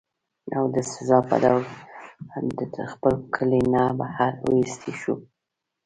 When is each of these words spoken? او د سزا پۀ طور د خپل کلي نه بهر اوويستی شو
او 0.57 0.63
د 0.73 0.75
سزا 0.91 1.19
پۀ 1.27 1.35
طور 1.43 1.63
د 2.75 2.77
خپل 2.91 3.13
کلي 3.35 3.61
نه 3.73 3.81
بهر 3.99 4.31
اوويستی 4.43 4.93
شو 5.01 5.13